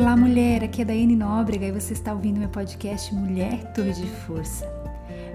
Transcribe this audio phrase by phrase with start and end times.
[0.00, 0.62] Olá, mulher.
[0.62, 4.64] Aqui é Daiane Nóbrega e você está ouvindo meu podcast Mulher Torre de Força.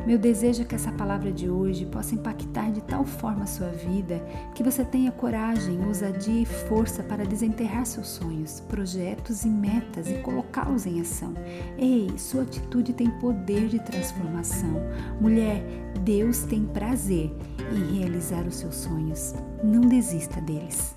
[0.07, 3.67] Meu desejo é que essa palavra de hoje possa impactar de tal forma a sua
[3.67, 10.09] vida que você tenha coragem, ousadia e força para desenterrar seus sonhos, projetos e metas
[10.09, 11.33] e colocá-los em ação.
[11.77, 14.81] Ei, sua atitude tem poder de transformação.
[15.19, 15.61] Mulher,
[16.05, 17.29] Deus tem prazer
[17.69, 19.35] em realizar os seus sonhos.
[19.61, 20.95] Não desista deles.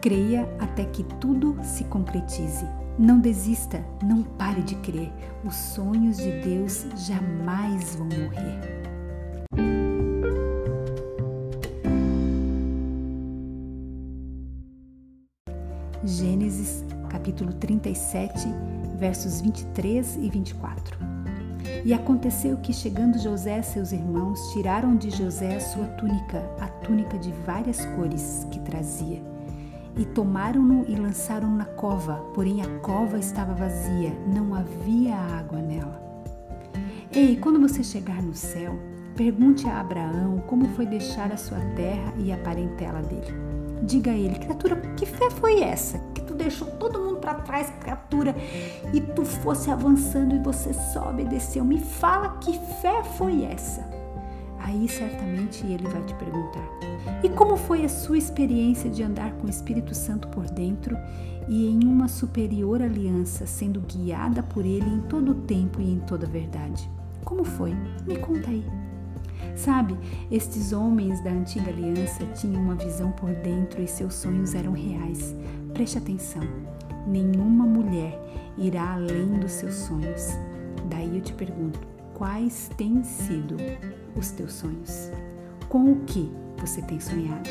[0.00, 2.64] Creia até que tudo se concretize.
[2.98, 5.12] Não desista, não pare de crer.
[5.44, 8.80] Os sonhos de Deus jamais vão morrer.
[16.02, 18.48] Gênesis capítulo 37,
[18.98, 20.98] versos 23 e 24.
[21.84, 27.18] E aconteceu que, chegando José seus irmãos, tiraram de José a sua túnica, a túnica
[27.18, 29.22] de várias cores que trazia
[30.00, 36.00] e tomaram-no e lançaram-no na cova, porém a cova estava vazia, não havia água nela.
[37.12, 38.78] Ei, quando você chegar no céu,
[39.14, 43.34] pergunte a Abraão como foi deixar a sua terra e a parentela dele.
[43.82, 45.98] Diga a ele, criatura, que fé foi essa?
[46.14, 48.34] Que tu deixou todo mundo para trás, criatura,
[48.94, 51.62] e tu fosse avançando e você só obedeceu.
[51.62, 53.82] Me fala que fé foi essa?
[54.62, 56.68] Aí certamente ele vai te perguntar:
[57.22, 60.96] e como foi a sua experiência de andar com o Espírito Santo por dentro
[61.48, 65.98] e em uma superior aliança, sendo guiada por ele em todo o tempo e em
[66.00, 66.88] toda a verdade?
[67.24, 67.74] Como foi?
[68.06, 68.64] Me conta aí.
[69.56, 69.96] Sabe,
[70.30, 75.34] estes homens da antiga aliança tinham uma visão por dentro e seus sonhos eram reais.
[75.72, 76.42] Preste atenção:
[77.06, 78.18] nenhuma mulher
[78.56, 80.28] irá além dos seus sonhos.
[80.88, 81.89] Daí eu te pergunto:
[82.20, 83.56] quais têm sido
[84.14, 85.10] os teus sonhos?
[85.70, 87.48] Com o que você tem sonhado?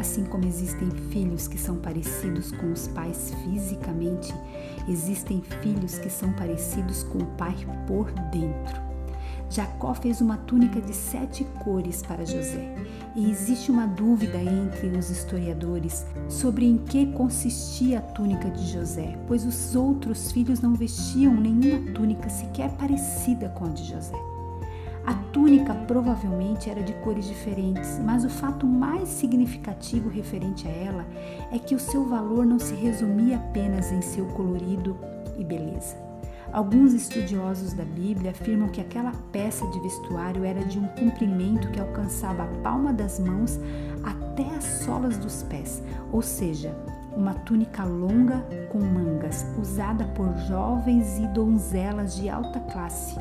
[0.00, 4.34] Assim como existem filhos que são parecidos com os pais fisicamente,
[4.88, 7.54] existem filhos que são parecidos com o pai
[7.86, 8.83] por dentro.
[9.54, 12.74] Jacó fez uma túnica de sete cores para José,
[13.14, 19.16] e existe uma dúvida entre os historiadores sobre em que consistia a túnica de José,
[19.28, 24.16] pois os outros filhos não vestiam nenhuma túnica sequer parecida com a de José.
[25.06, 31.06] A túnica provavelmente era de cores diferentes, mas o fato mais significativo referente a ela
[31.52, 34.96] é que o seu valor não se resumia apenas em seu colorido
[35.38, 36.13] e beleza.
[36.52, 41.80] Alguns estudiosos da Bíblia afirmam que aquela peça de vestuário era de um comprimento que
[41.80, 43.58] alcançava a palma das mãos
[44.02, 46.76] até as solas dos pés, ou seja,
[47.16, 53.16] uma túnica longa com mangas, usada por jovens e donzelas de alta classe,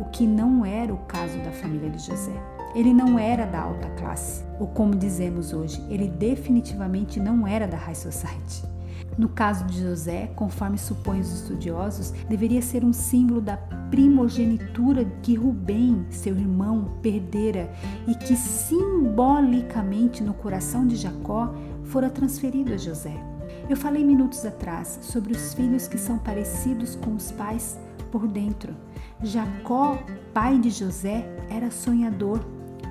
[0.00, 2.32] o que não era o caso da família de José.
[2.74, 7.76] Ele não era da alta classe, ou como dizemos hoje, ele definitivamente não era da
[7.76, 8.71] high society.
[9.18, 15.34] No caso de José, conforme supõem os estudiosos, deveria ser um símbolo da primogenitura que
[15.34, 17.70] Rubem, seu irmão, perdera
[18.06, 23.14] e que simbolicamente no coração de Jacó fora transferido a José.
[23.68, 27.78] Eu falei minutos atrás sobre os filhos que são parecidos com os pais
[28.10, 28.74] por dentro.
[29.22, 29.98] Jacó,
[30.32, 32.40] pai de José, era sonhador.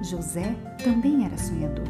[0.03, 1.87] José também era sonhador.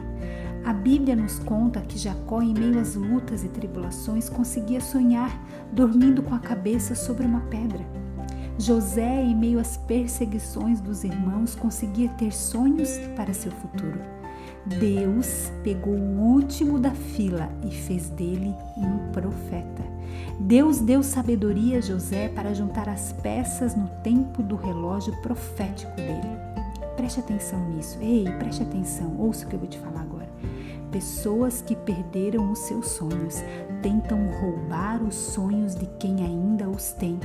[0.63, 5.31] A Bíblia nos conta que Jacó, em meio às lutas e tribulações, conseguia sonhar
[5.73, 7.83] dormindo com a cabeça sobre uma pedra.
[8.59, 13.99] José, em meio às perseguições dos irmãos, conseguia ter sonhos para seu futuro.
[14.79, 19.83] Deus pegou o último da fila e fez dele um profeta.
[20.39, 26.29] Deus deu sabedoria a José para juntar as peças no tempo do relógio profético dele.
[26.95, 27.97] Preste atenção nisso.
[27.99, 29.15] Ei, preste atenção.
[29.17, 30.29] Ouça o que eu vou te falar agora.
[30.91, 33.41] Pessoas que perderam os seus sonhos
[33.81, 37.17] tentam roubar os sonhos de quem ainda os tem.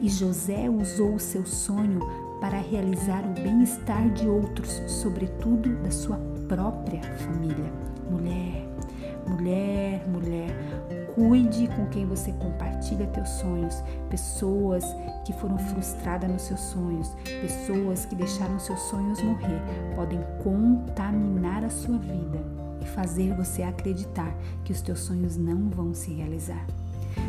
[0.00, 2.00] E José usou o seu sonho
[2.40, 7.70] para realizar o bem-estar de outros, sobretudo da sua própria família.
[8.10, 8.66] Mulher,
[9.28, 10.48] mulher, mulher,
[11.14, 13.84] cuide com quem você compartilha teus sonhos.
[14.08, 14.84] Pessoas
[15.26, 19.60] que foram frustradas nos seus sonhos, pessoas que deixaram seus sonhos morrer,
[19.94, 24.34] podem contaminar a sua vida e fazer você acreditar
[24.64, 26.66] que os teus sonhos não vão se realizar.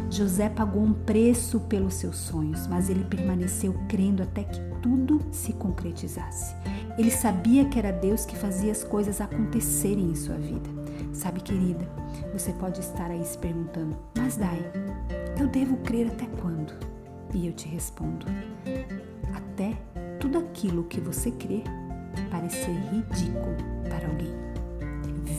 [0.09, 5.53] José pagou um preço pelos seus sonhos, mas ele permaneceu crendo até que tudo se
[5.53, 6.55] concretizasse.
[6.97, 10.69] Ele sabia que era Deus que fazia as coisas acontecerem em sua vida.
[11.13, 11.87] Sabe, querida,
[12.33, 14.59] você pode estar aí se perguntando: Mas Dai,
[15.39, 16.73] eu devo crer até quando?
[17.33, 18.25] E eu te respondo:
[19.33, 19.77] Até
[20.19, 21.63] tudo aquilo que você crê
[22.29, 23.55] parecer ridículo
[23.89, 24.50] para alguém.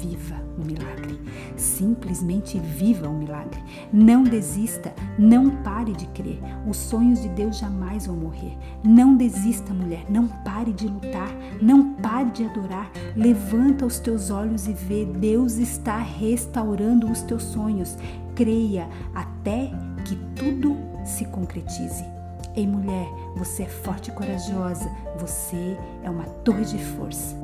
[0.01, 1.21] Viva o milagre.
[1.57, 3.63] Simplesmente viva o milagre.
[3.93, 6.41] Não desista, não pare de crer.
[6.67, 8.57] Os sonhos de Deus jamais vão morrer.
[8.83, 11.31] Não desista, mulher, não pare de lutar,
[11.61, 12.91] não pare de adorar.
[13.17, 17.97] Levanta os teus olhos e vê, Deus está restaurando os teus sonhos.
[18.35, 19.71] Creia até
[20.05, 22.05] que tudo se concretize.
[22.55, 27.35] Ei, mulher, você é forte e corajosa, você é uma torre de força.